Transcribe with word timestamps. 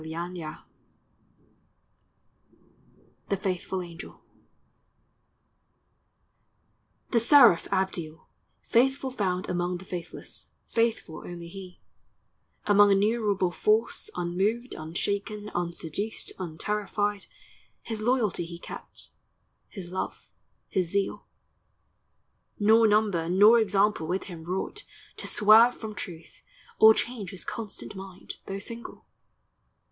FROM 0.01 0.09
"PARADISE 0.09 0.55
LOST," 3.29 3.67
BOOK 3.69 3.83
V. 3.99 4.09
The 7.11 7.19
seraph 7.19 7.67
Abdiel, 7.71 8.27
faithful 8.63 9.11
found 9.11 9.47
Among 9.47 9.77
the 9.77 9.85
faithless, 9.85 10.47
faithful 10.69 11.17
only 11.23 11.47
he; 11.47 11.81
Among 12.65 12.91
innumerable 12.91 13.51
false, 13.51 14.09
unmoved, 14.15 14.73
Unshaken, 14.73 15.51
unseduced, 15.53 16.31
unterrified, 16.39 17.27
His 17.83 18.01
loyalty 18.01 18.45
he 18.45 18.57
kept, 18.57 19.11
his 19.69 19.89
love, 19.91 20.27
his 20.67 20.89
zeal; 20.89 21.27
Nor 22.59 22.87
number, 22.87 23.29
nor 23.29 23.59
example 23.59 24.07
with 24.07 24.23
him 24.23 24.45
wrought 24.45 24.83
To 25.17 25.27
swerve 25.27 25.75
from 25.77 25.93
truth, 25.93 26.41
or 26.79 26.95
change 26.95 27.29
his 27.29 27.45
constant 27.45 27.93
mind, 27.93 28.37
Though 28.47 28.57
single. 28.57 29.05